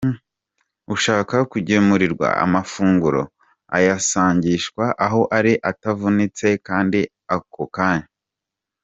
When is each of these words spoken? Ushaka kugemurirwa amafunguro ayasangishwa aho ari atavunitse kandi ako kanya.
Ushaka 0.95 1.35
kugemurirwa 1.51 2.27
amafunguro 2.45 3.21
ayasangishwa 3.77 4.85
aho 5.05 5.21
ari 5.37 5.53
atavunitse 5.71 6.47
kandi 6.67 6.99
ako 7.35 7.63
kanya. 7.75 8.07